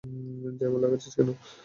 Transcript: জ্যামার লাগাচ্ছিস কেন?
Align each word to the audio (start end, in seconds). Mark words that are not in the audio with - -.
জ্যামার 0.59 0.81
লাগাচ্ছিস 0.83 1.13
কেন? 1.17 1.29